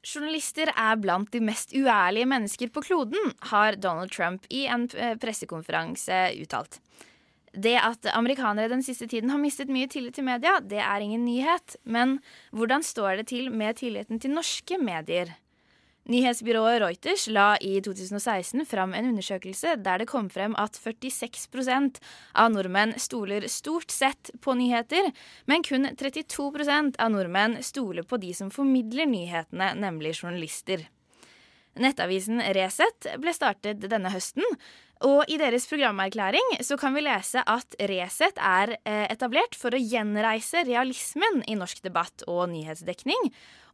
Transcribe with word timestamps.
Journalister 0.00 0.70
er 0.72 0.96
blant 0.96 1.28
de 1.32 1.42
mest 1.44 1.74
uærlige 1.76 2.28
mennesker 2.28 2.70
på 2.72 2.82
kloden, 2.86 3.34
har 3.52 3.76
Donald 3.76 4.12
Trump 4.14 4.46
i 4.48 4.64
en 4.64 4.86
eh, 4.96 5.16
pressekonferanse 5.20 6.22
uttalt. 6.40 6.80
Det 7.50 7.74
at 7.82 8.06
amerikanere 8.14 8.70
den 8.70 8.82
siste 8.86 9.08
tiden 9.10 9.32
har 9.32 9.40
mistet 9.42 9.72
mye 9.72 9.90
tillit 9.90 10.14
til 10.16 10.24
media, 10.24 10.60
det 10.62 10.78
er 10.80 11.04
ingen 11.04 11.24
nyhet. 11.26 11.76
Men 11.84 12.20
hvordan 12.54 12.84
står 12.86 13.20
det 13.20 13.28
til 13.32 13.50
med 13.52 13.76
tilliten 13.82 14.22
til 14.22 14.32
norske 14.36 14.78
medier? 14.80 15.34
Nyhetsbyrået 16.08 16.80
Reuters 16.80 17.26
la 17.28 17.58
i 17.60 17.74
2016 17.84 18.64
fram 18.66 18.94
en 18.96 19.10
undersøkelse 19.12 19.74
der 19.84 20.00
det 20.00 20.08
kom 20.08 20.30
frem 20.32 20.56
at 20.58 20.78
46% 20.80 22.00
av 22.34 22.48
nordmenn 22.54 22.96
stoler 22.98 23.44
stort 23.52 23.92
sett 23.92 24.32
på 24.40 24.56
nyheter, 24.56 25.10
men 25.44 25.62
kun 25.62 25.90
32% 25.92 26.96
av 26.96 27.12
nordmenn 27.12 27.60
stoler 27.62 28.08
på 28.08 28.16
de 28.22 28.32
som 28.34 28.50
formidler 28.50 29.06
nyhetene, 29.06 29.74
nemlig 29.76 30.16
journalister. 30.22 30.88
Nettavisen 31.78 32.40
Resett 32.56 33.06
ble 33.20 33.34
startet 33.36 33.84
denne 33.84 34.10
høsten, 34.10 34.46
og 35.06 35.30
i 35.32 35.38
deres 35.40 35.64
programerklæring 35.70 36.58
så 36.66 36.76
kan 36.80 36.92
vi 36.96 37.04
lese 37.06 37.44
at 37.48 37.76
Resett 37.88 38.36
er 38.36 38.74
eh, 38.82 39.06
etablert 39.08 39.54
for 39.56 39.72
å 39.72 39.80
gjenreise 39.80 40.64
realismen 40.66 41.40
i 41.48 41.56
norsk 41.56 41.80
debatt 41.86 42.26
og 42.28 42.50
nyhetsdekning, 42.52 43.30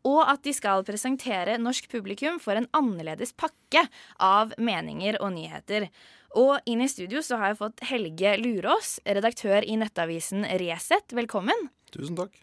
og 0.07 0.23
at 0.31 0.45
de 0.47 0.55
skal 0.55 0.85
presentere 0.87 1.59
norsk 1.59 1.89
publikum 1.91 2.39
for 2.43 2.59
en 2.59 2.69
annerledes 2.77 3.35
pakke 3.35 3.87
av 4.23 4.55
meninger 4.59 5.19
og 5.21 5.35
nyheter. 5.35 5.89
Og 6.37 6.61
inn 6.69 6.83
i 6.85 6.91
studio 6.91 7.23
så 7.25 7.41
har 7.41 7.53
jeg 7.53 7.61
fått 7.63 7.85
Helge 7.89 8.37
Lurås, 8.41 8.97
redaktør 9.07 9.65
i 9.65 9.79
nettavisen 9.81 10.47
Resett. 10.63 11.15
Velkommen. 11.17 11.71
Tusen 11.95 12.19
takk. 12.19 12.35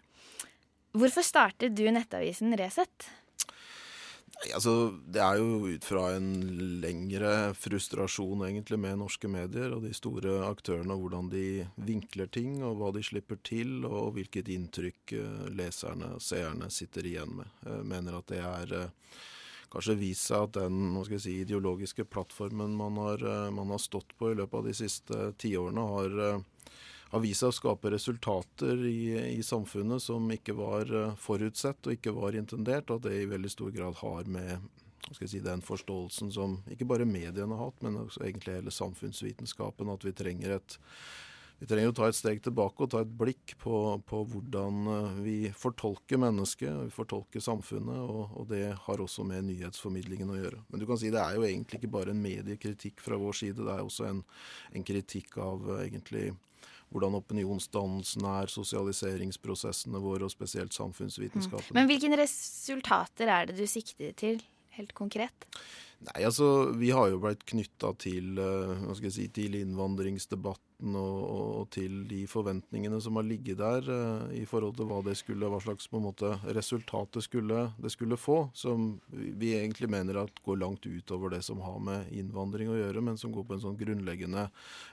Hvorfor 0.94 1.26
startet 1.26 1.76
du 1.78 1.86
nettavisen 1.90 2.54
Resett? 2.58 3.08
Altså, 4.52 4.92
det 5.08 5.22
er 5.22 5.38
jo 5.40 5.70
ut 5.72 5.86
fra 5.86 6.08
en 6.16 6.28
lengre 6.82 7.54
frustrasjon 7.56 8.44
egentlig 8.44 8.78
med 8.82 8.98
norske 9.00 9.28
medier 9.30 9.72
og 9.72 9.84
de 9.86 9.92
store 9.96 10.42
aktørene, 10.46 10.92
og 10.92 11.06
hvordan 11.06 11.30
de 11.32 11.44
vinkler 11.80 12.28
ting, 12.32 12.58
og 12.66 12.76
hva 12.80 12.90
de 12.94 13.04
slipper 13.06 13.40
til, 13.46 13.86
og 13.88 14.14
hvilket 14.18 14.50
inntrykk 14.52 15.14
eh, 15.16 15.46
leserne 15.56 16.14
og 16.18 16.24
seerne 16.24 16.68
sitter 16.72 17.08
igjen 17.08 17.38
med. 17.40 17.54
Jeg 17.64 17.88
mener 17.94 18.18
at 18.18 18.28
det 18.32 18.42
er 18.44 18.74
eh, 18.80 19.20
kanskje 19.72 19.98
vist 20.02 20.28
seg 20.28 20.48
at 20.48 20.58
den 20.60 20.98
si, 21.16 21.38
ideologiske 21.40 22.04
plattformen 22.04 22.76
man 22.76 23.00
har, 23.00 23.24
eh, 23.24 23.52
man 23.54 23.72
har 23.72 23.80
stått 23.82 24.12
på 24.18 24.32
i 24.32 24.38
løpet 24.42 24.60
av 24.60 24.68
de 24.68 24.76
siste 24.84 25.30
tiårene, 25.40 25.88
har 25.94 26.44
har 27.14 27.22
vist 27.22 27.44
skape 27.54 27.90
resultater 27.94 28.80
i, 28.86 29.36
i, 29.36 29.42
samfunnet 29.42 30.02
som 30.02 30.30
ikke 30.34 30.56
var 30.58 30.88
eh, 30.90 31.12
forutsett 31.20 31.86
og 31.86 31.94
ikke 31.94 32.14
var 32.16 32.34
intendert, 32.34 32.90
og 32.90 32.98
at 32.98 33.08
det 33.08 33.20
i 33.22 33.28
veldig 33.30 33.52
stor 33.52 33.70
grad 33.74 34.00
har 34.00 34.26
med 34.26 34.66
si, 35.14 35.38
den 35.44 35.62
forståelsen 35.62 36.32
som 36.34 36.56
ikke 36.74 36.88
bare 36.90 37.06
mediene 37.06 37.54
har 37.54 37.68
hatt, 37.68 37.84
men 37.86 38.00
også 38.02 38.24
egentlig 38.24 38.58
hele 38.58 38.74
samfunnsvitenskapen, 38.74 39.92
at 39.94 40.06
vi 40.06 40.14
trenger 40.16 40.56
et 40.56 40.78
vi 41.58 41.68
trenger 41.70 41.92
å 41.92 41.96
ta 41.96 42.08
et 42.10 42.18
steg 42.18 42.40
tilbake 42.44 42.84
og 42.84 42.90
ta 42.92 43.00
et 43.04 43.12
blikk 43.20 43.54
på, 43.60 43.74
på 44.08 44.22
hvordan 44.30 44.88
eh, 44.90 45.18
vi 45.24 45.36
fortolker 45.56 46.20
mennesket, 46.20 46.72
vi 46.88 46.94
fortolker 46.94 47.44
samfunnet, 47.44 48.00
og, 48.02 48.34
og, 48.34 48.48
det 48.50 48.66
har 48.86 49.04
også 49.04 49.26
med 49.28 49.46
nyhetsformidlingen 49.48 50.32
å 50.34 50.40
gjøre. 50.40 50.64
Men 50.68 50.82
du 50.82 50.88
kan 50.90 51.00
si 51.00 51.12
det 51.14 51.22
er 51.22 51.38
jo 51.38 51.46
egentlig 51.46 51.80
ikke 51.80 51.94
bare 51.94 52.14
en 52.14 52.24
mediekritikk 52.24 53.04
fra 53.04 53.20
vår 53.20 53.38
side, 53.40 53.62
det 53.62 53.76
er 53.76 53.84
også 53.86 54.08
en, 54.10 54.24
en 54.74 54.86
kritikk 54.86 55.38
av 55.44 55.70
eh, 55.76 55.86
egentlig 55.86 56.32
hvordan 56.94 57.16
opinionsdannelsen 57.18 58.26
er, 58.28 58.50
sosialiseringsprosessene 58.52 60.02
våre, 60.02 60.26
og 60.26 60.34
spesielt 60.34 60.74
samfunnsvitenskapen. 60.76 61.72
Mm. 61.72 61.78
Men 61.78 61.88
hvilke 61.90 62.20
resultater 62.20 63.30
er 63.34 63.48
det 63.50 63.56
du 63.58 63.64
sikter 63.70 64.12
til, 64.18 64.42
helt 64.76 64.94
konkret? 64.94 65.48
Nei, 66.04 66.20
altså, 66.26 66.72
Vi 66.76 66.90
har 66.92 67.08
jo 67.10 67.20
blitt 67.22 67.44
knytta 67.48 67.94
til, 68.02 68.38
uh, 68.38 68.94
si, 69.08 69.28
til 69.32 69.56
innvandringsdebatt 69.62 70.62
debatten 70.84 70.96
og, 70.96 71.60
og, 71.60 71.70
til 71.70 72.04
de 72.08 72.26
forventningene 72.26 73.00
som 73.00 73.16
har 73.16 73.24
ligget 73.24 73.58
der 73.58 73.88
uh, 73.88 74.32
i 74.34 74.44
forhold 74.44 74.76
til 74.76 74.86
hva 74.86 75.02
det 75.04 75.16
skulle, 75.16 75.48
hva 75.48 75.60
slags 75.60 75.88
på 75.88 75.98
en 75.98 76.04
måte, 76.04 76.38
resultat 76.54 77.12
det 77.14 77.24
skulle, 77.24 77.72
det 77.78 77.90
skulle, 77.92 78.16
få, 78.16 78.50
som 78.54 79.00
vi 79.10 79.54
egentlig 79.56 79.88
mener 79.88 80.22
at 80.24 80.42
går 80.44 80.60
langt 80.60 80.86
utover 80.86 81.30
det 81.30 81.42
som 81.44 81.60
har 81.60 81.78
med 81.80 82.10
innvandring 82.12 82.70
å 82.70 82.76
gjøre, 82.76 83.00
men 83.02 83.18
som 83.18 83.32
går 83.32 83.44
på 83.44 83.54
en 83.56 83.64
sånn 83.64 83.78
grunnleggende 83.78 84.48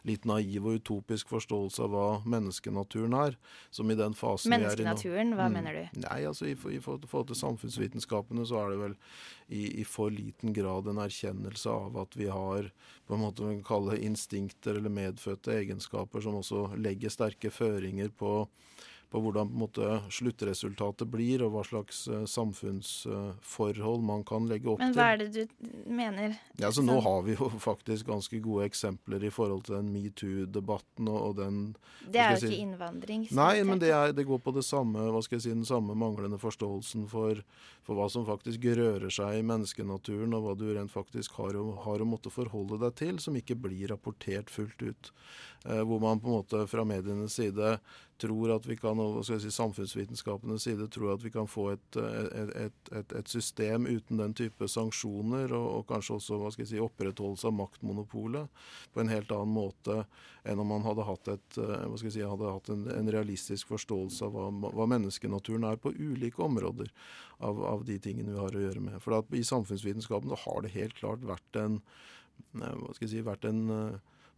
litt 0.07 0.25
naiv 0.25 0.65
og 0.65 0.79
utopisk 0.79 1.29
forståelse 1.29 1.83
av 1.83 1.91
hva 1.91 2.07
menneskenaturen 2.25 3.13
er. 3.13 3.37
som 3.69 3.89
i 3.91 3.95
den 3.95 4.13
fasen 4.13 4.51
vi 4.51 4.55
er 4.55 4.61
i 4.61 4.63
nå. 4.63 4.67
Menneskenaturen, 4.67 5.35
hva 5.35 5.49
mm. 5.49 5.53
mener 5.53 5.73
du? 5.77 6.01
Nei, 6.01 6.21
altså 6.27 6.47
I, 6.47 6.55
i 6.55 6.81
forhold 6.81 7.27
til 7.27 7.39
samfunnsvitenskapene 7.39 8.45
så 8.47 8.63
er 8.63 8.73
det 8.73 8.81
vel 8.81 8.97
i, 9.51 9.81
i, 9.81 9.85
for 9.85 10.11
liten 10.13 10.53
grad 10.55 10.87
en 10.87 11.01
erkjennelse 11.03 11.69
av 11.69 11.97
at 12.05 12.15
vi 12.15 12.29
har 12.31 12.69
på 13.07 13.15
en 13.15 13.23
måte 13.25 13.43
man 13.43 13.57
kan 13.59 13.65
kalle 13.67 13.97
instinkter 13.99 14.77
eller 14.79 14.93
medfødte 14.93 15.51
egenskaper 15.57 15.80
egenskaper 15.81 16.21
som 16.21 16.37
også 16.37 16.75
legger 16.77 17.09
sterke 17.09 17.49
føringer 17.51 18.09
på 18.13 18.47
på 19.11 19.19
hvordan 19.19 19.49
på 19.51 19.59
måte, 19.59 19.87
sluttresultatet 20.07 21.09
blir, 21.11 21.41
og 21.43 21.51
hva 21.51 21.63
slags 21.67 22.05
uh, 22.07 22.23
samfunnsforhold 22.29 24.05
man 24.07 24.23
kan 24.27 24.45
legge 24.47 24.69
opp 24.71 24.79
til. 24.79 24.87
Men 24.87 24.95
hva 24.95 25.07
er 25.11 25.17
det 25.19 25.29
du 25.35 25.65
mener? 25.91 26.37
Ja, 26.61 26.69
så 26.71 26.83
Nå 26.85 26.95
har 27.03 27.25
vi 27.25 27.35
jo 27.35 27.49
faktisk 27.59 28.07
ganske 28.07 28.39
gode 28.39 28.69
eksempler 28.69 29.25
i 29.27 29.31
forhold 29.33 29.65
til 29.67 29.75
den 29.81 29.89
metoo-debatten 29.91 31.09
og, 31.11 31.19
og, 31.25 31.35
den 31.41 31.57
Det 32.07 32.21
er 32.23 32.37
jo 32.37 32.47
ikke 32.47 32.61
innvandring. 32.63 33.25
Nei, 33.35 33.51
men 33.67 33.81
det, 33.83 33.89
er, 33.91 34.15
det, 34.15 34.25
går 34.29 34.39
på 34.45 34.53
det 34.55 34.63
samme, 34.63 35.09
hva 35.11 35.19
skal 35.25 35.41
jeg 35.41 35.45
si, 35.49 35.55
den 35.57 35.67
samme 35.67 35.97
manglende 35.99 36.39
forståelsen 36.39 37.09
for, 37.11 37.41
for, 37.83 37.99
hva 37.99 38.07
som 38.13 38.23
faktisk 38.29 38.69
rører 38.79 39.11
seg 39.11 39.41
i 39.41 39.45
menneskenaturen, 39.49 40.37
og 40.37 40.45
hva 40.45 40.55
du 40.55 40.69
rent 40.71 40.93
faktisk 40.93 41.35
har, 41.41 41.59
har 41.83 41.99
å 41.99 42.07
måtte 42.07 42.31
forholde 42.31 42.79
deg 42.85 42.95
til, 43.01 43.19
som 43.19 43.35
ikke 43.35 43.59
blir 43.59 43.91
rapportert 43.91 44.53
fullt 44.53 44.87
ut. 44.87 45.11
Uh, 45.67 45.83
hvor 45.83 45.99
man 45.99 46.23
på 46.23 46.31
en 46.31 46.39
måte 46.39 46.63
fra 46.71 46.87
medienes 46.87 47.35
side 47.35 47.75
tror 48.21 48.53
at 48.55 48.65
vi 48.69 48.75
kan, 48.77 48.99
og 49.01 49.23
skal 49.25 49.39
si, 49.41 49.51
samfunnsvitenskapenes 49.53 50.67
side 50.67 50.87
tror 50.93 51.15
at 51.15 51.23
vi 51.25 51.31
kan 51.33 51.47
få 51.49 51.71
et, 51.73 51.97
et, 51.97 52.91
et, 52.93 53.15
et 53.17 53.31
system 53.31 53.87
uten 53.89 54.21
den 54.21 54.35
type 54.37 54.67
sanksjoner, 54.69 55.51
og, 55.57 55.67
og, 55.79 55.85
kanskje 55.89 56.17
også 56.17 56.37
hva 56.41 56.51
skal 56.53 56.65
jeg 56.65 56.71
si, 56.73 56.83
opprettholdelse 56.83 57.49
av 57.49 57.57
maktmonopolet 57.57 58.67
på 58.93 59.03
en 59.03 59.11
helt 59.11 59.33
annen 59.33 59.55
måte 59.55 60.03
enn 60.47 60.61
om 60.61 60.71
man 60.73 60.85
hadde 60.85 61.05
hatt, 61.05 61.33
et, 61.33 61.57
hva 61.57 61.97
skal 61.97 62.09
jeg 62.09 62.17
si, 62.19 62.23
hadde 62.25 62.53
hatt 62.53 62.71
en, 62.73 62.85
en 62.93 63.11
realistisk 63.13 63.73
forståelse 63.73 64.29
av 64.29 64.37
hva, 64.37 64.47
hva, 64.69 64.87
menneskenaturen 64.89 65.67
er 65.69 65.81
på 65.81 65.93
ulike 65.97 66.41
områder 66.45 66.93
av, 67.39 67.61
av, 67.73 67.85
de 67.85 67.97
tingene 68.01 68.33
vi 68.33 68.41
har 68.41 68.57
å 68.57 68.63
gjøre 68.65 68.85
med. 68.85 69.01
For 69.03 69.17
at 69.19 69.33
I 69.37 69.43
samfunnsvitenskapen 69.45 70.33
har 70.45 70.63
det 70.65 70.73
helt 70.77 70.97
klart 70.97 71.25
vært 71.25 71.61
en, 71.61 71.81
hva 72.53 72.95
skal 72.95 73.05
jeg 73.07 73.13
si, 73.15 73.25
vært 73.25 73.45
en 73.49 73.61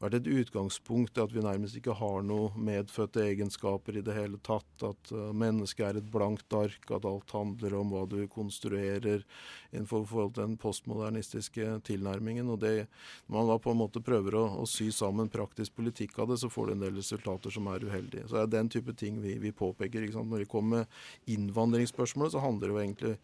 vært 0.03 0.19
et 0.19 0.30
utgangspunkt 0.30 1.19
at 1.22 1.34
vi 1.34 1.44
nærmest 1.44 1.78
ikke 1.80 1.96
har 1.97 2.24
noe 2.25 2.52
medfødte 2.59 3.24
egenskaper 3.24 3.97
i 4.00 4.03
det 4.06 4.16
hele 4.18 4.40
tatt. 4.46 4.68
At 4.86 5.14
uh, 5.16 5.31
mennesket 5.36 5.86
er 5.88 6.00
et 6.00 6.12
blankt 6.14 6.53
ark, 6.58 6.90
at 6.91 7.08
alt 7.08 7.34
handler 7.36 7.78
om 7.80 7.94
hva 7.94 8.03
du 8.09 8.19
konstruerer 8.31 9.24
innenfor 9.72 10.06
forhold 10.09 10.36
til 10.36 10.46
den 10.46 10.58
postmodernistiske 10.62 11.80
tilnærmingen. 11.88 12.50
og 12.50 12.59
det, 12.62 12.88
Når 13.28 13.38
man 13.38 13.52
da 13.53 13.58
på 13.63 13.74
en 13.74 13.81
måte 13.81 14.03
prøver 14.03 14.38
å, 14.40 14.46
å, 14.62 14.68
sy 14.69 14.90
sammen 14.92 15.31
praktisk 15.34 15.75
politikk 15.80 16.19
av 16.19 16.31
det, 16.31 16.40
så 16.42 16.52
får 16.52 16.68
du 16.68 16.75
en 16.75 16.86
del 16.86 17.00
resultater 17.00 17.53
som 17.53 17.68
er 17.72 17.86
uheldige. 17.88 18.28
Så 18.28 18.38
det 18.38 18.44
er 18.44 18.53
den 18.59 18.72
type 18.74 18.94
ting 19.00 19.22
vi, 19.24 19.38
vi 19.42 19.52
påpeker. 19.52 20.08
Når 20.13 20.46
vi 20.46 20.50
kommer 20.50 20.84
med 20.84 21.34
innvandringsspørsmålet, 21.34 22.34
så 22.34 22.44
handler 22.44 22.69
det 22.69 22.74
jo 22.74 22.84
egentlig 22.84 23.16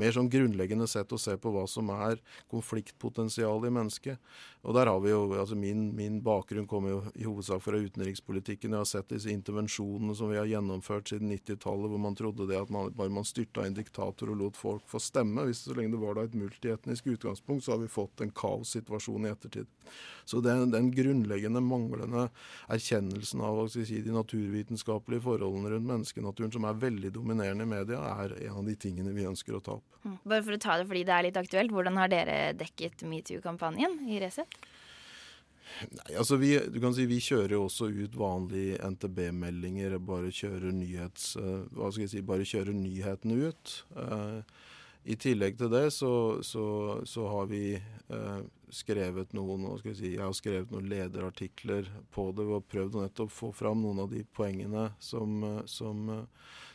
mer 0.00 0.14
sånn 0.16 0.30
grunnleggende 0.32 0.88
sett 0.90 1.12
å 1.12 1.20
se 1.20 1.36
på 1.40 1.52
hva 1.54 1.66
som 1.70 1.90
er 1.94 2.20
konfliktpotensialet 2.52 3.68
i 3.68 3.74
mennesket. 3.76 4.32
Og 4.60 4.76
der 4.76 4.90
har 4.90 4.98
vi 5.00 5.12
jo, 5.12 5.22
altså 5.40 5.56
min, 5.56 5.86
min 5.96 6.18
bakgrunn 6.24 6.66
kommer 6.68 6.92
jo 6.92 6.98
i 7.14 7.24
hovedsak 7.24 7.62
fra 7.64 7.78
utenrikspolitikken. 7.80 8.74
Jeg 8.74 8.82
har 8.82 8.88
sett 8.88 9.12
disse 9.12 9.32
intervensjonene 9.32 10.12
som 10.16 10.28
vi 10.32 10.36
har 10.36 10.48
gjennomført 10.50 11.12
siden 11.12 11.32
90-tallet, 11.32 11.88
hvor 11.88 12.02
man 12.02 12.18
trodde 12.18 12.48
det 12.50 12.58
at 12.60 12.72
man, 12.72 12.90
bare 12.96 13.12
man 13.14 13.24
styrta 13.24 13.64
en 13.64 13.76
diktator 13.76 14.34
og 14.34 14.40
lot 14.42 14.60
folk 14.60 14.84
få 14.90 15.00
stemme, 15.00 15.46
hvis 15.48 15.64
så 15.64 15.76
lenge 15.76 15.94
det 15.94 16.02
var 16.02 16.18
da 16.18 16.26
et 16.28 16.36
multietnisk 16.36 17.08
utgangspunkt, 17.14 17.64
så 17.64 17.74
har 17.74 17.80
vi 17.80 17.88
fått 17.92 18.20
en 18.20 18.34
kaossituasjon 18.36 19.28
i 19.28 19.32
ettertid. 19.32 19.70
Så 20.28 20.42
den, 20.44 20.68
den 20.74 20.90
grunnleggende 20.94 21.62
manglende 21.64 22.28
erkjennelsen 22.68 23.40
av 23.44 23.62
si, 23.72 23.84
de 24.04 24.12
naturvitenskapelige 24.14 25.24
forholdene 25.24 25.72
rundt 25.72 25.88
menneskenaturen, 25.88 26.52
som 26.52 26.68
er 26.68 26.84
veldig 26.84 27.14
dominerende 27.16 27.64
i 27.64 27.72
media, 27.72 28.04
er 28.12 28.36
en 28.44 28.60
av 28.60 28.68
de 28.68 28.76
tingene 28.76 29.16
vi 29.16 29.28
ønsker 29.30 29.56
å 29.56 29.64
ta 29.64 29.78
opp. 29.80 29.89
Mm. 30.00 30.16
Bare 30.24 30.44
for 30.46 30.56
å 30.56 30.60
ta 30.60 30.78
det 30.80 30.86
fordi 30.88 31.04
det 31.08 31.16
er 31.16 31.26
litt 31.28 31.40
aktuelt, 31.40 31.72
hvordan 31.74 31.98
har 32.00 32.12
dere 32.12 32.36
dekket 32.56 33.04
metoo-kampanjen 33.08 33.98
i 34.08 34.20
Resett? 34.22 34.60
Nei, 35.90 36.16
altså 36.18 36.36
vi, 36.40 36.54
du 36.72 36.80
kan 36.82 36.94
si 36.96 37.06
vi 37.08 37.20
kjører 37.22 37.54
jo 37.54 37.64
også 37.68 37.90
ut 37.92 38.16
vanlige 38.18 38.80
NTB-meldinger. 38.96 39.96
Bare 40.02 40.32
kjører 40.34 40.74
nyhets, 40.74 41.34
uh, 41.40 41.62
hva 41.76 41.92
skal 41.92 42.04
jeg 42.06 42.14
si, 42.14 42.24
bare 42.26 42.48
kjører 42.48 42.76
nyhetene 42.76 43.50
ut. 43.50 43.76
Uh, 43.94 44.40
I 45.08 45.16
tillegg 45.20 45.60
til 45.60 45.70
det 45.72 45.86
så, 45.96 46.12
så, 46.44 46.64
så 47.08 47.28
har 47.32 47.46
vi 47.48 47.62
eh, 47.72 48.40
skrevet 48.74 49.34
noen 49.36 49.66
jeg, 49.84 49.96
si, 49.98 50.14
jeg 50.14 50.22
har 50.22 50.34
skrevet 50.36 50.72
noen 50.72 50.88
lederartikler 50.90 51.88
på 52.14 52.30
det 52.36 52.46
og 52.46 52.66
prøvd 52.70 52.98
å 52.98 53.04
nettopp 53.04 53.32
få 53.34 53.52
fram 53.56 53.82
noen 53.84 54.04
av 54.04 54.10
de 54.12 54.24
poengene 54.36 54.88
som, 55.02 55.42
som, 55.70 56.10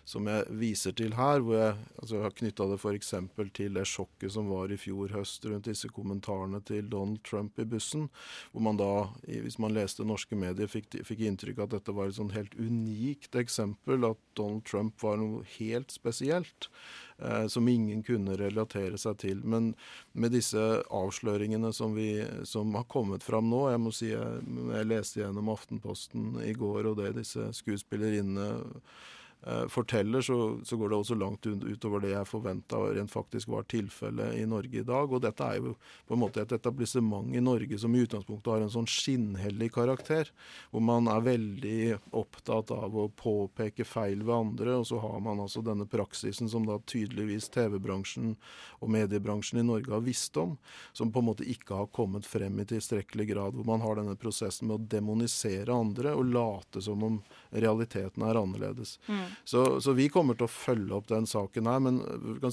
som 0.06 0.30
jeg 0.30 0.58
viser 0.60 0.96
til 0.98 1.16
her. 1.18 1.42
hvor 1.44 1.58
Jeg 1.58 1.76
altså, 2.02 2.22
har 2.24 2.36
knytta 2.40 2.68
det 2.72 2.80
f.eks. 2.82 3.14
til 3.58 3.80
det 3.80 3.86
sjokket 3.90 4.36
som 4.36 4.52
var 4.52 4.72
i 4.72 4.80
fjor 4.80 5.16
høst 5.16 5.48
rundt 5.50 5.70
disse 5.70 5.90
kommentarene 5.94 6.62
til 6.68 6.90
Donald 6.92 7.24
Trump 7.28 7.60
i 7.60 7.68
bussen. 7.70 8.10
Hvor 8.52 8.68
man 8.68 8.82
da, 8.82 8.92
hvis 9.26 9.60
man 9.62 9.76
leste 9.76 10.06
norske 10.06 10.38
medier, 10.40 10.70
fikk, 10.72 11.00
fikk 11.08 11.26
inntrykk 11.26 11.64
av 11.64 11.70
at 11.70 11.80
dette 11.80 11.96
var 11.96 12.12
et 12.12 12.20
sånn 12.20 12.36
helt 12.36 12.56
unikt 12.60 13.36
eksempel. 13.40 14.06
At 14.12 14.22
Donald 14.38 14.66
Trump 14.70 15.02
var 15.04 15.20
noe 15.22 15.46
helt 15.58 15.96
spesielt. 15.96 16.70
Eh, 17.18 17.48
som 17.48 17.68
ingen 17.68 18.04
kunne 18.04 18.36
relatere 18.36 18.98
seg 19.00 19.20
til. 19.24 19.44
Men 19.48 19.72
med 20.12 20.34
disse 20.36 20.62
avsløringene 20.92 21.72
som, 21.74 21.96
vi, 21.96 22.20
som 22.44 22.76
har 22.76 22.84
kommet 22.92 23.24
fram 23.24 23.48
nå 23.48 23.62
Jeg 23.72 23.80
må 23.80 23.94
si 23.96 24.10
jeg, 24.12 24.42
jeg 24.76 24.90
leste 24.90 25.22
gjennom 25.22 25.54
Aftenposten 25.54 26.42
i 26.44 26.52
går, 26.58 26.90
og 26.92 26.98
det 27.00 27.14
disse 27.22 27.48
skuespillerinnene 27.56 28.50
forteller, 29.70 30.22
så, 30.22 30.60
så, 30.64 30.78
går 30.78 30.90
det 30.90 30.98
også 30.98 31.16
langt 31.16 31.46
utover 31.46 32.02
det 32.02 32.16
jeg 32.16 32.26
forventa 32.26 32.80
rent 32.96 33.12
faktisk 33.14 33.52
var 33.54 33.68
tilfellet 33.70 34.40
i 34.40 34.46
Norge 34.50 34.80
i 34.82 34.86
dag. 34.86 35.12
Og 35.12 35.22
dette 35.22 35.46
er 35.46 35.60
jo 35.62 35.76
på 36.08 36.16
en 36.16 36.22
måte 36.24 36.42
et 36.42 36.56
etablissement 36.56 37.30
i 37.36 37.44
Norge 37.44 37.78
som 37.78 37.94
i 37.94 38.02
utgangspunktet 38.02 38.50
har 38.50 38.66
en 38.66 38.74
sånn 38.74 38.90
skinnhellig 38.90 39.70
karakter. 39.76 40.32
Hvor 40.72 40.82
man 40.86 41.10
er 41.12 41.28
veldig 41.28 41.78
opptatt 42.18 42.74
av 42.74 42.98
å 42.98 43.06
påpeke 43.14 43.86
feil 43.86 44.24
ved 44.26 44.34
andre, 44.34 44.80
og 44.82 44.90
så 44.90 45.04
har 45.04 45.22
man 45.22 45.44
altså 45.46 45.62
denne 45.66 45.86
praksisen 45.90 46.50
som 46.50 46.66
da 46.66 46.80
tydeligvis 46.90 47.52
TV-bransjen 47.54 48.34
og 48.82 48.94
mediebransjen 48.98 49.62
i 49.62 49.68
Norge 49.68 49.94
har 49.94 50.04
visst 50.06 50.38
om, 50.42 50.58
som 50.94 51.14
på 51.14 51.22
en 51.22 51.30
måte 51.30 51.46
ikke 51.46 51.84
har 51.84 51.94
kommet 51.94 52.26
frem 52.26 52.58
i 52.64 52.68
tilstrekkelig 52.74 53.30
grad. 53.36 53.54
Hvor 53.60 53.70
man 53.70 53.86
har 53.86 54.02
denne 54.02 54.18
prosessen 54.18 54.72
med 54.72 54.80
å 54.80 54.90
demonisere 54.98 55.70
andre 55.70 56.18
og 56.18 56.34
late 56.34 56.82
som 56.82 57.06
om 57.06 57.22
realiteten 57.54 58.26
er 58.26 58.42
annerledes. 58.42 58.98
Mm. 59.06 59.35
Så, 59.44 59.82
så, 59.82 59.94
vi 59.98 60.08
kommer 60.10 60.38
til 60.38 60.48
å 60.48 60.52
følge 60.52 60.96
opp 60.98 61.10
den 61.12 61.28
saken 61.30 61.70
her. 61.70 61.82
Men 61.84 62.02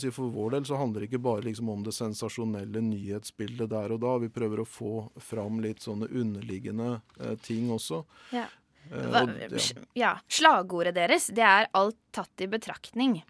si 0.01 0.11
for 0.15 0.33
vår 0.33 0.57
del 0.57 0.67
så 0.69 0.81
handler 0.81 1.05
det 1.05 1.11
ikke 1.11 1.23
bare 1.25 1.47
liksom 1.47 1.71
om 1.73 1.85
det 1.87 1.95
sensasjonelle 1.97 2.83
nyhetsbildet 2.85 3.71
der 3.73 3.95
og 3.95 4.03
da. 4.05 4.17
Vi 4.23 4.33
prøver 4.33 4.63
å 4.63 4.69
få 4.69 4.95
fram 5.23 5.63
litt 5.65 5.85
sånne 5.85 6.11
underliggende 6.11 6.95
eh, 7.21 7.37
ting 7.45 7.71
også. 7.75 8.03
Ja. 8.35 8.49
Eh, 8.91 9.09
Hva, 9.13 9.27
ja. 9.99 10.17
Slagordet 10.29 10.97
deres, 10.99 11.31
det 11.35 11.47
er 11.47 11.69
'alt 11.73 11.99
tatt 12.11 12.45
i 12.45 12.51
betraktning'. 12.51 13.23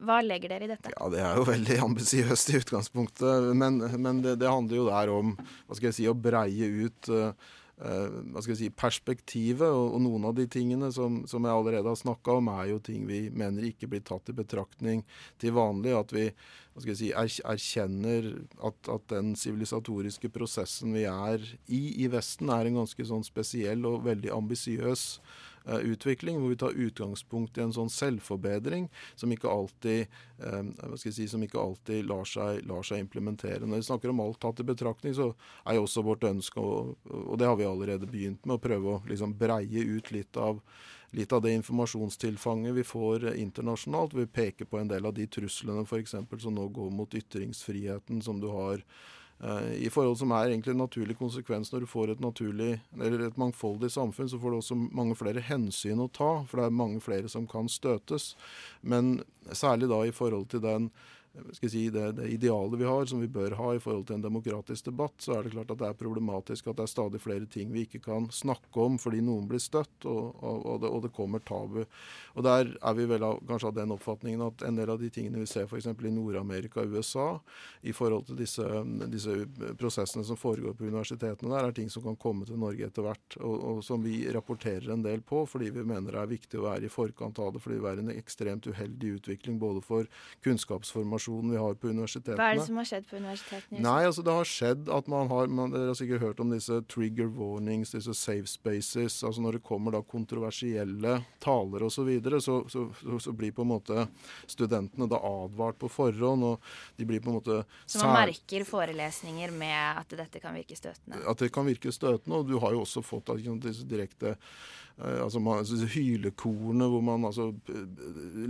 Hva 0.00 0.22
legger 0.24 0.54
dere 0.54 0.64
i 0.64 0.70
dette? 0.70 0.92
Ja, 0.94 1.08
Det 1.12 1.20
er 1.20 1.36
jo 1.36 1.44
veldig 1.44 1.78
ambisiøst 1.84 2.50
i 2.50 2.60
utgangspunktet. 2.62 3.50
Men, 3.54 3.82
men 4.00 4.22
det, 4.24 4.38
det, 4.40 4.48
handler 4.48 4.76
jo 4.76 4.86
der 4.88 5.12
om 5.12 5.34
hva 5.36 5.76
skal 5.76 5.90
jeg 5.90 5.98
si, 5.98 6.06
å 6.08 6.16
breie 6.16 6.70
ut 6.86 7.10
uh, 7.12 7.34
hva 7.80 8.42
skal 8.42 8.52
jeg 8.52 8.60
si, 8.60 8.70
perspektivet. 8.76 9.68
Og, 9.68 9.96
og, 9.96 10.00
noen 10.04 10.28
av 10.30 10.36
de 10.36 10.46
tingene 10.50 10.90
som, 10.94 11.22
som 11.30 11.46
jeg 11.46 11.56
allerede 11.56 11.88
har 11.88 12.00
snakka 12.00 12.38
om, 12.40 12.50
er 12.52 12.72
jo 12.72 12.80
ting 12.84 13.06
vi 13.08 13.22
mener 13.32 13.68
ikke 13.70 13.88
blir 13.90 14.04
tatt 14.06 14.32
i 14.32 14.36
betraktning 14.36 15.04
til 15.40 15.56
vanlig. 15.56 15.94
At 15.96 16.14
vi 16.16 16.28
hva 16.30 16.84
skal 16.84 16.92
jeg 16.92 17.00
si, 17.00 17.10
er, 17.10 17.36
erkjenner 17.50 18.28
at, 18.62 18.90
at, 18.92 19.06
den 19.10 19.32
sivilisatoriske 19.38 20.30
prosessen 20.32 20.94
vi 20.94 21.02
er 21.10 21.42
i 21.66 21.82
i 22.04 22.10
Vesten, 22.12 22.52
er 22.52 22.68
en 22.68 22.82
ganske 22.82 23.06
sånn 23.08 23.26
spesiell 23.26 23.88
og 23.88 24.04
veldig 24.06 24.30
ambisiøs 24.36 25.06
Eh, 25.20 25.49
utvikling, 25.64 26.40
hvor 26.40 26.48
vi 26.48 26.56
tar 26.56 26.76
utgangspunkt 26.76 27.58
i 27.58 27.64
en 27.64 27.74
sånn 27.74 27.90
selvforbedring 27.92 28.88
som 29.18 29.32
ikke 29.32 29.50
alltid, 29.50 30.06
eh, 30.38 30.94
si, 30.96 31.28
som 31.28 31.42
ikke 31.44 31.60
alltid 31.60 32.08
lar, 32.08 32.24
seg, 32.28 32.62
lar, 32.68 32.82
seg, 32.86 33.04
implementere. 33.04 33.66
Når 33.66 33.82
vi 33.82 33.88
snakker 33.90 34.12
om 34.12 34.22
alt 34.24 34.40
tatt 34.40 34.60
i 34.60 34.68
betraktning, 34.70 35.14
så 35.14 35.32
er 35.66 35.78
jo 35.78 35.84
også 35.86 36.04
vårt 36.06 36.24
ønske, 36.24 36.60
og, 36.60 36.96
og, 37.10 37.36
det 37.38 37.46
har 37.48 37.58
vi 37.60 37.68
allerede 37.68 38.10
begynt 38.10 38.46
med, 38.46 38.58
å 38.58 38.64
prøve 38.64 38.96
å 38.96 39.02
liksom 39.08 39.36
breie 39.38 39.84
ut 39.84 40.10
litt 40.14 40.36
av 40.36 40.62
litt 41.10 41.32
av 41.34 41.40
det 41.42 41.50
informasjonstilfanget 41.58 42.70
vi 42.76 42.84
får 42.86 43.32
internasjonalt. 43.34 44.12
Vi 44.14 44.28
peker 44.30 44.68
på 44.70 44.78
en 44.78 44.92
del 44.92 45.08
av 45.08 45.16
de 45.16 45.24
truslene 45.26 45.82
f.eks. 45.82 46.14
som 46.38 46.54
nå 46.54 46.68
går 46.70 46.92
mot 46.94 47.16
ytringsfriheten, 47.18 48.20
som 48.22 48.38
du 48.38 48.46
har 48.54 48.84
Eh, 48.84 49.18
i 49.76 49.88
forhold 49.88 50.18
som 50.20 50.34
er 50.36 50.50
egentlig 50.50 50.74
en 50.74 50.82
naturlig 50.82 51.14
konsekvens 51.16 51.70
når 51.72 51.84
du 51.84 51.88
får 51.88 52.10
et 52.12 52.20
naturlig, 52.20 52.74
et 53.00 53.38
mangfoldig 53.40 53.88
samfunn, 53.92 54.28
så 54.28 54.40
får 54.40 54.52
du 54.52 54.56
også 54.58 54.76
mange 54.76 55.16
flere 55.16 55.40
hensyn 55.40 56.02
å 56.04 56.10
ta, 56.12 56.42
for 56.44 56.60
det 56.60 56.66
er 56.68 56.76
mange 56.82 57.00
flere 57.00 57.30
som 57.32 57.46
kan 57.48 57.70
støtes. 57.72 58.34
Men 58.82 59.22
særlig 59.48 59.88
da 59.88 60.02
i 60.04 60.12
forhold 60.12 60.50
til 60.52 60.60
den 60.64 60.90
si, 61.68 61.90
det, 61.90 62.12
det, 62.12 62.28
idealet 62.28 62.80
vi 62.80 62.84
har, 62.84 63.06
som 63.06 63.20
vi 63.20 63.28
bør 63.28 63.54
ha 63.58 63.74
i 63.74 63.80
forhold 63.80 64.06
til 64.08 64.18
en 64.18 64.24
demokratisk 64.24 64.88
debatt, 64.90 65.14
så 65.22 65.36
er 65.36 65.46
det 65.46 65.52
klart 65.54 65.70
at 65.70 65.78
det 65.78 65.88
er 65.90 65.98
problematisk 65.98 66.70
at 66.70 66.80
det 66.80 66.86
er 66.86 66.90
stadig 66.90 67.20
flere 67.22 67.46
ting 67.50 67.70
vi 67.72 67.84
ikke 67.86 68.00
kan 68.02 68.26
snakke 68.34 68.82
om 68.82 68.98
fordi 68.98 69.22
noen 69.24 69.46
blir 69.50 69.62
støtt, 69.62 70.06
og, 70.10 70.34
og, 70.42 70.64
og, 70.66 70.80
det, 70.82 70.90
og 70.90 71.04
det, 71.04 71.12
kommer 71.14 71.42
tabu. 71.46 71.84
Og 72.34 72.44
Der 72.46 72.72
er 72.74 72.96
vi 72.98 73.06
vel 73.10 73.24
av, 73.26 73.40
kanskje 73.46 73.70
av 73.70 73.76
den 73.78 73.94
oppfatningen 73.94 74.42
at 74.46 74.64
en 74.66 74.78
del 74.78 74.90
av 74.90 74.98
de 75.00 75.10
tingene 75.12 75.42
vi 75.42 75.50
ser 75.50 75.68
f.eks. 75.68 75.86
i 75.86 76.14
Nord-Amerika 76.14 76.82
og 76.82 76.96
USA, 76.96 77.28
i 77.82 77.94
forhold 77.94 78.26
til 78.30 78.40
disse, 78.40 78.66
disse, 79.12 79.36
prosessene 79.78 80.26
som 80.26 80.38
foregår 80.40 80.74
på 80.78 80.88
universitetene 80.88 81.52
der, 81.52 81.68
er 81.68 81.76
ting 81.76 81.90
som 81.92 82.04
kan 82.06 82.18
komme 82.20 82.48
til 82.48 82.58
Norge 82.60 82.88
etter 82.88 83.06
hvert, 83.06 83.38
og, 83.38 83.84
som 83.86 84.02
vi 84.02 84.24
rapporterer 84.34 84.90
en 84.92 85.04
del 85.06 85.22
på 85.22 85.44
fordi 85.50 85.70
vi 85.74 85.86
mener 85.86 86.14
det 86.14 86.20
er 86.20 86.34
viktig 86.34 86.58
å 86.60 86.66
være 86.66 86.88
i 86.88 86.92
forkant 86.92 87.38
av 87.42 87.54
det, 87.54 87.62
fordi 87.62 87.78
det 87.78 87.86
være 87.86 88.04
en 88.04 88.12
ekstremt 88.12 88.66
uheldig 88.66 89.14
utvikling 89.20 89.60
både 89.62 89.82
for 89.84 90.08
kunnskapsformasjon 90.44 91.19
informasjonen 91.20 91.50
vi 91.50 91.56
har 91.58 91.74
på 91.74 91.88
universitetene. 91.88 92.36
Hva 92.38 92.50
er 92.50 92.58
det 92.58 92.66
som 92.66 92.78
har 92.80 92.88
skjedd 92.88 93.06
på 93.08 93.16
universitetene? 93.16 93.82
Nei, 93.84 94.04
altså 94.06 94.22
Det 94.22 94.34
har 94.34 94.48
skjedd 94.48 94.88
at 94.88 95.08
man 95.08 95.28
har 95.28 95.46
man, 95.46 95.70
Dere 95.70 95.90
har 95.92 95.98
sikkert 95.98 96.20
hørt 96.20 96.40
om 96.40 96.50
disse 96.50 96.80
trigger 96.88 97.28
warnings, 97.28 97.92
disse 97.92 98.14
safe 98.14 98.46
spaces. 98.48 99.22
altså 99.24 99.40
Når 99.40 99.58
det 99.58 99.62
kommer 99.62 99.92
da 99.92 100.02
kontroversielle 100.02 101.22
taler 101.40 101.82
osv., 101.84 102.00
så, 102.00 102.04
videre, 102.04 102.40
så, 102.40 102.64
så, 102.68 102.88
så 103.20 103.32
blir 103.32 103.52
på 103.52 103.62
en 103.62 103.68
måte 103.74 104.06
studentene 104.48 105.08
da 105.10 105.18
advart 105.20 105.78
på 105.78 105.90
forhånd. 105.92 106.44
og 106.44 106.60
de 106.96 107.04
blir 107.04 107.20
på 107.20 107.28
en 107.28 107.36
måte... 107.36 107.64
Så 107.84 108.00
man 108.00 108.24
merker 108.24 108.64
forelesninger 108.64 109.52
med 109.52 110.00
at 110.00 110.16
dette 110.16 110.40
kan 110.40 110.56
virke 110.56 110.78
støtende? 110.78 111.20
At 111.28 111.38
det 111.38 111.50
kan 111.52 111.68
virke 111.68 111.92
støtende. 111.92 112.40
Og 112.40 112.48
du 112.48 112.56
har 112.58 112.72
jo 112.72 112.86
også 112.86 113.04
fått 113.04 113.34
disse 113.60 113.84
direkte 113.84 114.38
altså, 115.00 115.40
man, 115.40 115.62
altså 115.62 115.88
Hylekorene 115.94 116.88
hvor 116.92 117.04
man 117.04 117.24
altså 117.28 117.50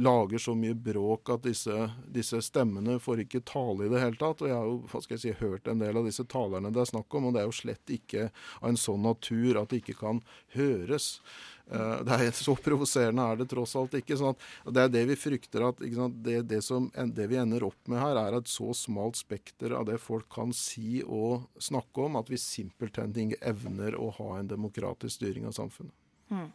lager 0.00 0.42
så 0.42 0.54
mye 0.58 0.74
bråk 0.74 1.30
at 1.34 1.44
disse, 1.46 1.76
disse, 2.10 2.40
stemmene 2.42 2.98
får 3.02 3.24
ikke 3.24 3.44
tale 3.46 3.86
i 3.86 3.92
det 3.92 4.02
hele 4.02 4.18
tatt. 4.20 4.42
Og 4.42 4.50
jeg 4.50 4.56
har 4.56 4.66
jo 4.66 4.80
hva 4.90 5.02
skal 5.04 5.16
jeg 5.16 5.24
si, 5.24 5.36
hørt 5.44 5.70
en 5.70 5.82
del 5.82 6.00
av 6.00 6.08
disse 6.08 6.26
talerne 6.30 6.72
det 6.74 6.82
er 6.82 6.92
snakk 6.92 7.14
om, 7.14 7.28
og 7.28 7.36
det 7.36 7.44
er 7.44 7.48
jo 7.48 7.60
slett 7.60 7.94
ikke 7.94 8.28
av 8.60 8.68
en 8.72 8.80
sånn 8.80 9.06
natur 9.06 9.60
at 9.60 9.72
det 9.72 9.82
ikke 9.84 9.98
kan 10.00 10.22
høres. 10.56 11.16
Uh, 11.70 12.00
det 12.02 12.16
er 12.16 12.32
Så 12.34 12.56
provoserende 12.58 13.22
er 13.30 13.38
det 13.38 13.46
tross 13.52 13.76
alt 13.78 13.94
ikke. 13.94 14.18
sånn 14.18 14.34
at 14.34 14.74
Det 14.74 14.82
er 14.82 14.92
det 14.96 15.04
vi 15.12 15.16
frykter. 15.16 15.68
at 15.68 15.78
det, 15.78 16.42
det, 16.50 16.62
som, 16.66 16.90
det, 16.90 17.28
vi 17.30 17.38
ender 17.38 17.68
opp 17.68 17.88
med 17.88 18.02
her, 18.02 18.18
er 18.18 18.40
et 18.40 18.50
så 18.50 18.72
smalt 18.74 19.20
spekter 19.20 19.76
av 19.78 19.86
det 19.86 20.00
folk 20.02 20.26
kan 20.32 20.52
si 20.52 21.02
og 21.06 21.46
snakke 21.62 22.08
om, 22.08 22.18
at 22.18 22.30
vi 22.30 22.40
simpelthen 22.40 23.14
ikke 23.14 23.42
evner 23.52 23.94
å 23.94 24.10
ha 24.18 24.38
en 24.38 24.50
demokratisk 24.50 25.20
styring 25.20 25.46
av 25.46 25.54
samfunnet. 25.54 25.94
Mm. 26.30 26.48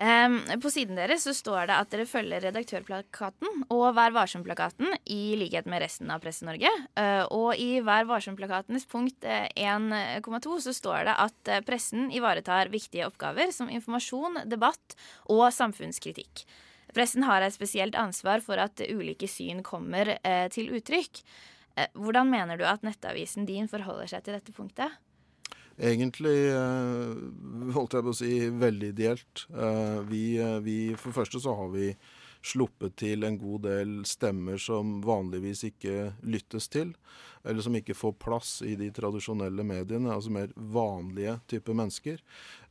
Um, 0.00 0.38
på 0.62 0.70
siden 0.72 0.96
deres 0.96 1.26
så 1.26 1.34
står 1.36 1.66
det 1.68 1.74
at 1.76 1.90
dere 1.92 2.06
følger 2.08 2.40
redaktørplakaten 2.46 3.66
og 3.68 3.82
Vær 3.98 4.14
varsom-plakaten 4.16 4.94
i 5.12 5.34
likhet 5.36 5.66
med 5.68 5.82
resten 5.84 6.08
av 6.08 6.22
Presse-Norge. 6.24 6.70
Uh, 6.96 7.26
og 7.36 7.60
i 7.60 7.82
Vær 7.84 8.08
varsom-plakatens 8.08 8.88
punkt 8.88 9.26
1,2 9.28 10.24
uh, 10.24 10.56
så 10.64 10.72
står 10.72 11.04
det 11.10 11.18
at 11.26 11.52
pressen 11.68 12.08
ivaretar 12.16 12.72
viktige 12.72 13.10
oppgaver 13.10 13.52
som 13.52 13.68
informasjon, 13.68 14.40
debatt 14.48 14.96
og 15.28 15.50
samfunnskritikk. 15.52 16.46
Pressen 16.96 17.28
har 17.28 17.44
et 17.44 17.54
spesielt 17.54 17.98
ansvar 17.98 18.40
for 18.40 18.56
at 18.56 18.80
ulike 18.88 19.28
syn 19.28 19.60
kommer 19.66 20.14
uh, 20.16 20.46
til 20.48 20.72
uttrykk. 20.80 21.20
Hvordan 21.92 22.32
mener 22.32 22.58
du 22.58 22.64
at 22.66 22.82
nettavisen 22.84 23.44
din 23.48 23.68
forholder 23.70 24.08
seg 24.10 24.24
til 24.24 24.34
dette 24.36 24.52
punktet? 24.52 24.96
Egentlig, 25.80 26.38
eh, 26.52 27.72
holdt 27.74 27.96
jeg 27.96 28.06
på 28.06 28.12
å 28.12 28.16
si, 28.16 28.32
veldig 28.62 28.92
ideelt. 28.92 29.46
Eh, 29.54 30.00
vi, 30.10 30.24
eh, 30.38 30.58
vi, 30.64 30.78
for 30.96 31.10
det 31.10 31.18
første 31.20 31.40
så 31.42 31.54
har 31.56 31.70
vi 31.74 31.90
sluppet 32.42 32.96
til 33.00 33.24
en 33.26 33.38
god 33.38 33.66
del 33.66 33.98
stemmer 34.08 34.60
som 34.60 34.98
vanligvis 35.04 35.64
ikke 35.68 36.12
lyttes 36.24 36.68
til, 36.72 36.94
eller 37.44 37.64
som 37.64 37.76
ikke 37.76 37.96
får 37.96 38.16
plass 38.20 38.50
i 38.66 38.74
de 38.76 38.90
tradisjonelle 38.92 39.64
mediene, 39.64 40.12
altså 40.12 40.32
mer 40.32 40.50
vanlige 40.56 41.38
type 41.48 41.74
mennesker. 41.76 42.20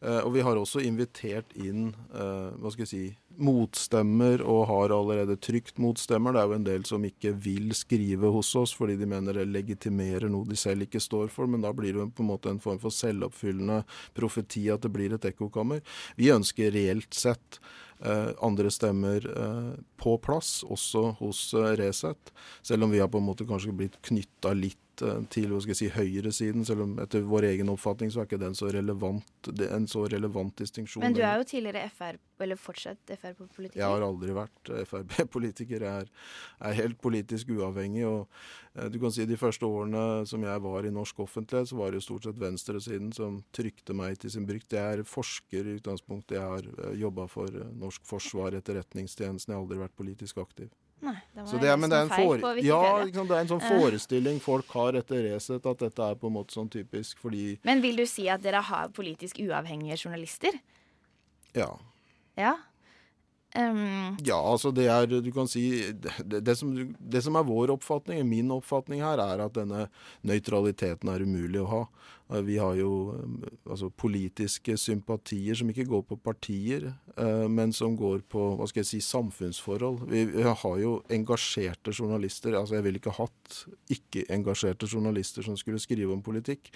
Eh, 0.02 0.20
og 0.22 0.34
vi 0.36 0.44
har 0.46 0.60
også 0.60 0.84
invitert 0.86 1.56
inn 1.58 1.90
eh, 2.14 2.52
hva 2.58 2.74
skal 2.74 2.86
jeg 2.86 2.92
si, 2.92 3.04
motstemmer, 3.40 4.42
og 4.44 4.66
har 4.68 4.94
allerede 4.94 5.38
trygt 5.42 5.80
motstemmer. 5.82 6.36
Det 6.36 6.42
er 6.42 6.50
jo 6.50 6.58
en 6.58 6.68
del 6.68 6.86
som 6.90 7.06
ikke 7.08 7.34
vil 7.40 7.74
skrive 7.78 8.32
hos 8.34 8.52
oss 8.60 8.74
fordi 8.76 8.98
de 9.00 9.08
mener 9.10 9.40
det 9.40 9.48
legitimerer 9.50 10.30
noe 10.32 10.50
de 10.50 10.58
selv 10.60 10.86
ikke 10.86 11.02
står 11.02 11.30
for, 11.34 11.50
men 11.50 11.64
da 11.66 11.74
blir 11.76 11.96
det 11.96 12.10
på 12.18 12.26
en 12.26 12.32
måte 12.34 12.52
en 12.52 12.62
form 12.62 12.82
for 12.82 12.94
selvoppfyllende 12.94 13.84
profeti 14.18 14.68
at 14.74 14.84
det 14.86 14.94
blir 14.94 15.16
et 15.16 15.30
ekkokammer. 15.32 15.82
Vi 16.20 16.34
ønsker 16.36 16.74
reelt 16.76 17.16
sett 17.16 17.62
andre 18.42 18.72
stemmer 18.72 19.26
eh, 19.28 19.72
på 20.00 20.18
plass, 20.24 20.64
også 20.64 21.16
hos 21.20 21.42
eh, 21.54 21.74
Resett. 21.80 22.32
Selv 22.62 22.84
om 22.84 22.94
vi 22.94 23.02
har 23.02 23.12
på 23.12 23.20
en 23.20 23.28
måte 23.28 23.48
kanskje 23.50 23.76
blitt 23.76 24.00
knytta 24.08 24.54
litt 24.56 24.78
Eh, 25.02 25.20
til 25.32 25.54
skal 25.62 25.74
jeg 25.74 25.80
si, 25.80 25.90
høyresiden, 25.94 26.66
selv 26.68 26.86
om 26.86 26.96
etter 27.04 27.24
vår 27.28 27.50
egen 27.52 27.72
oppfatning 27.72 28.12
så 28.12 28.22
er 28.22 28.30
ikke 28.30 28.42
den 28.42 28.58
så 28.58 28.70
relevant, 28.74 29.50
en 29.66 29.88
så 29.90 30.06
relevant 30.12 30.56
distinksjon. 30.60 31.04
Men 31.04 31.16
du 31.16 31.22
er 31.24 31.40
jo 31.42 31.48
tidligere 31.48 31.90
FR, 31.94 32.20
eller 32.44 32.60
fortsatt 32.60 33.14
Frp-politiker? 33.16 33.80
Jeg 33.82 33.94
har 33.94 34.06
aldri 34.06 34.36
vært 34.36 34.74
eh, 34.74 34.84
Frp-politiker. 34.90 35.86
Jeg 35.86 36.08
er, 36.08 36.12
er, 36.60 36.78
helt 36.80 37.00
politisk 37.02 37.54
uavhengig. 37.56 38.06
og 38.08 38.28
eh, 38.76 38.90
du 38.92 39.00
kan 39.02 39.14
si 39.16 39.28
De 39.30 39.40
første 39.40 39.66
årene 39.68 40.26
som 40.30 40.44
jeg 40.44 40.66
var 40.66 40.88
i 40.88 40.94
norsk 40.96 41.24
offentlighet, 41.26 41.72
så 41.72 41.80
var 41.80 41.92
det 41.92 42.02
jo 42.02 42.08
stort 42.10 42.30
sett 42.30 42.42
venstresiden 42.42 43.14
som 43.16 43.42
trykte 43.56 43.96
meg 43.98 44.20
til 44.20 44.34
sin 44.36 44.48
brykt. 44.50 44.76
Jeg 44.76 45.00
er 45.00 45.08
forsker 45.08 45.68
i 45.68 45.80
utgangspunktet. 45.80 46.38
Jeg 46.40 46.54
har 46.56 46.94
jobba 47.00 47.28
for 47.32 47.64
norsk 47.80 48.06
forsvar, 48.10 48.58
etterretningstjenesten. 48.60 49.54
Jeg 49.54 49.58
har 49.58 49.66
aldri 49.66 49.82
vært 49.84 50.00
politisk 50.00 50.44
aktiv. 50.44 50.72
Nei, 51.00 51.16
det 51.34 51.44
var 51.46 51.62
det 51.62 51.70
er, 51.72 51.78
men 51.80 51.92
det 51.92 51.98
er 51.98 52.08
en, 52.10 52.42
for, 52.44 52.58
ja, 52.60 52.80
liksom, 53.08 53.28
det 53.30 53.36
er 53.38 53.46
en 53.46 53.52
sånn 53.54 53.62
forestilling 53.64 54.42
folk 54.44 54.74
har 54.76 54.98
etter 55.00 55.22
Resett, 55.30 55.64
at 55.64 55.84
dette 55.86 56.08
er 56.12 56.18
på 56.20 56.28
en 56.28 56.36
måte 56.36 56.56
sånn 56.58 56.68
typisk 56.72 57.22
fordi 57.24 57.54
Men 57.68 57.84
vil 57.86 58.02
du 58.02 58.04
si 58.10 58.28
at 58.32 58.44
dere 58.44 58.60
har 58.68 58.92
politisk 58.96 59.40
uavhengige 59.40 59.96
journalister? 60.02 60.60
Ja. 61.56 61.72
Ja? 62.36 62.58
Um, 63.56 64.18
ja, 64.22 64.38
altså 64.38 64.70
det 64.70 64.84
er 64.94 65.08
Du 65.10 65.32
kan 65.34 65.48
si 65.50 65.64
det, 65.90 66.44
det, 66.46 66.54
som, 66.60 66.70
det, 67.00 67.24
som, 67.26 67.34
er 67.40 67.48
vår 67.48 67.72
oppfatning, 67.74 68.22
min 68.30 68.52
oppfatning 68.54 69.02
her, 69.02 69.18
er 69.24 69.42
at 69.48 69.56
denne 69.56 69.88
nøytraliteten 70.22 71.10
er 71.10 71.26
umulig 71.26 71.64
å 71.64 71.70
ha. 71.72 71.82
Eh, 72.34 72.42
vi 72.42 72.58
har 72.58 72.76
jo 72.76 73.16
eh, 73.16 73.50
altså, 73.72 73.90
politiske 73.90 74.78
sympatier 74.78 75.58
som 75.58 75.70
ikke 75.72 75.88
går 75.90 76.04
på 76.10 76.18
partier, 76.22 76.92
eh, 77.18 77.48
men 77.50 77.74
som 77.74 77.96
går 77.98 78.22
på 78.30 78.44
hva 78.60 78.68
skal 78.70 78.84
jeg 78.84 78.90
si, 78.92 79.02
samfunnsforhold. 79.06 80.04
Vi, 80.10 80.26
har 80.44 80.78
jo 80.82 81.00
engasjerte 81.10 81.94
journalister. 81.94 82.54
altså 82.58 82.78
Jeg 82.78 82.86
ville 82.86 83.02
ikke 83.02 83.16
hatt 83.18 83.60
ikke-engasjerte 83.90 84.90
journalister 84.90 85.46
som 85.46 85.58
skulle 85.58 85.82
skrive 85.82 86.14
om 86.14 86.22
politikk. 86.24 86.70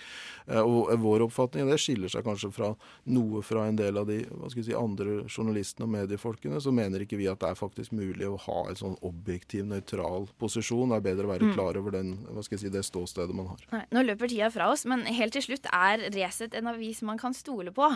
Og 0.47 0.89
Vår 1.03 1.23
oppfatning 1.25 1.67
det 1.69 1.79
skiller 1.81 2.11
seg 2.11 2.23
kanskje 2.25 2.49
fra 2.53 2.69
noe 3.11 3.41
fra 3.45 3.65
en 3.67 3.77
del 3.77 3.97
av 3.99 4.07
de 4.07 4.21
hva 4.29 4.49
skal 4.49 4.61
jeg 4.61 4.69
si, 4.69 4.75
andre 4.77 5.23
journalistene 5.27 5.87
og 5.87 5.93
mediefolkene. 5.95 6.61
Så 6.63 6.73
mener 6.75 7.03
ikke 7.03 7.19
vi 7.19 7.27
at 7.31 7.41
det 7.43 7.51
er 7.51 7.59
faktisk 7.59 7.93
mulig 7.95 8.27
å 8.29 8.39
ha 8.45 8.59
en 8.69 8.79
sånn 8.79 8.97
objektiv, 9.05 9.65
nøytral 9.69 10.27
posisjon. 10.41 10.93
Det 10.93 10.99
er 10.99 11.07
bedre 11.09 11.27
å 11.27 11.33
være 11.33 11.49
mm. 11.49 11.53
klar 11.57 11.79
over 11.79 11.97
den, 11.97 12.15
hva 12.29 12.45
skal 12.45 12.57
jeg 12.57 12.65
si, 12.65 12.73
det 12.73 12.85
ståstedet 12.87 13.35
man 13.37 13.51
har. 13.53 13.65
Nei, 13.73 13.83
nå 13.93 14.05
løper 14.07 14.31
tida 14.31 14.49
fra 14.53 14.69
oss, 14.73 14.85
men 14.89 15.05
helt 15.09 15.35
til 15.35 15.42
slutt, 15.43 15.69
er 15.71 16.07
Resett 16.15 16.55
en 16.57 16.71
avis 16.71 17.03
man 17.05 17.21
kan 17.21 17.35
stole 17.37 17.73
på? 17.75 17.89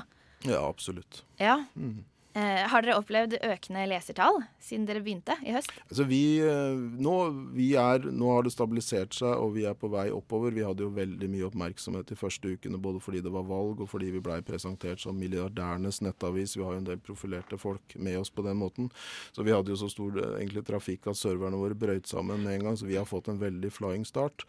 Ja, 0.46 0.62
absolutt. 0.68 1.24
Ja. 1.42 1.64
Mm. 1.76 2.04
Eh, 2.38 2.68
har 2.70 2.84
dere 2.86 3.00
opplevd 3.00 3.34
økende 3.42 3.88
lesertall 3.90 4.36
siden 4.62 4.84
dere 4.86 5.02
begynte 5.02 5.34
i 5.42 5.56
høst? 5.56 5.72
Altså 5.88 6.06
vi, 6.06 6.38
eh, 6.46 6.76
nå, 7.02 7.14
vi 7.56 7.72
er, 7.82 8.04
nå, 8.14 8.28
har 8.36 8.46
det 8.46 8.52
stabilisert 8.54 9.16
seg, 9.18 9.32
og 9.42 9.56
vi 9.56 9.64
er 9.66 9.74
på 9.74 9.90
vei 9.90 10.12
oppover. 10.14 10.54
Vi 10.54 10.66
hadde 10.68 10.86
jo 10.86 10.92
veldig 10.94 11.30
mye 11.34 11.48
oppmerksomhet 11.48 12.12
de 12.12 12.20
første 12.20 12.52
ukene, 12.54 12.78
både 12.78 13.02
fordi 13.02 13.24
det 13.26 13.34
var 13.34 13.48
valg 13.48 13.82
og 13.82 13.90
fordi 13.90 14.12
vi 14.14 14.22
blei 14.22 14.38
presentert 14.46 15.02
som 15.02 15.18
milliardærenes 15.18 16.04
nettavis. 16.06 16.54
Vi 16.60 16.68
har 16.68 16.76
jo 16.76 16.84
en 16.84 16.92
del 16.92 17.02
profilerte 17.02 17.58
folk 17.58 17.98
med 17.98 18.20
oss 18.22 18.30
på 18.30 18.46
den 18.46 18.62
måten. 18.62 18.92
Så 19.34 19.42
vi 19.48 19.56
hadde 19.56 19.74
jo 19.74 19.80
så 19.82 19.90
stor 19.90 20.22
eh, 20.22 20.38
egentlig, 20.38 20.68
trafikk 20.68 21.10
at 21.10 21.18
serverne 21.18 21.58
våre 21.58 21.80
brøyt 21.80 22.12
sammen 22.12 22.46
med 22.46 22.60
en 22.60 22.70
gang, 22.70 22.78
så 22.78 22.86
vi 22.86 23.00
har 23.00 23.10
fått 23.10 23.32
en 23.34 23.42
veldig 23.42 23.74
flying 23.74 24.06
start. 24.06 24.46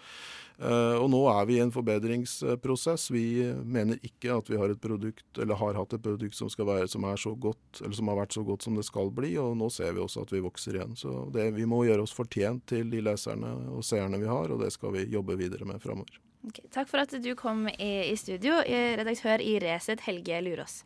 Uh, 0.59 0.99
og 0.99 1.07
nå 1.13 1.21
er 1.31 1.45
vi 1.47 1.55
i 1.55 1.61
en 1.63 1.71
forbedringsprosess. 1.71 3.13
Vi 3.15 3.47
mener 3.63 4.01
ikke 4.03 4.35
at 4.35 4.49
vi 4.51 4.59
har 4.59 4.73
et 4.73 4.81
produkt, 4.83 5.29
eller 5.39 5.59
har 5.61 5.79
hatt 5.79 5.95
et 5.95 6.03
produkt 6.03 6.35
som, 6.35 6.51
være, 6.51 6.89
som, 6.91 7.07
er 7.07 7.21
så 7.21 7.31
godt, 7.39 7.78
som, 7.81 8.11
har 8.11 8.21
vært 8.21 8.37
så 8.37 8.45
godt 8.47 8.67
som 8.67 8.79
det 8.79 8.87
skal 8.87 9.13
bli, 9.15 9.35
og 9.41 9.57
nå 9.59 9.71
ser 9.73 9.95
vi 9.97 10.03
også 10.05 10.25
at 10.27 10.33
vi 10.35 10.45
vokser 10.45 10.79
igjen. 10.79 10.97
Så 10.99 11.27
det, 11.35 11.51
vi 11.57 11.67
må 11.69 11.83
gjøre 11.87 12.07
oss 12.07 12.15
fortjent 12.17 12.67
til 12.71 12.91
de 12.93 13.03
leserne 13.05 13.55
og 13.75 13.85
seerne 13.87 14.21
vi 14.21 14.31
har, 14.31 14.53
og 14.53 14.65
det 14.65 14.73
skal 14.75 14.95
vi 14.97 15.09
jobbe 15.13 15.39
videre 15.41 15.69
med 15.69 15.83
framover. 15.83 16.21
Okay, 16.49 16.69
takk 16.71 16.91
for 16.91 17.03
at 17.03 17.13
du 17.23 17.33
kom 17.39 17.67
i, 17.73 17.93
i 18.13 18.15
studio, 18.17 18.61
redaktør 18.63 19.43
i 19.43 19.59
Resett, 19.63 20.05
Helge 20.07 20.39
Lurås. 20.47 20.83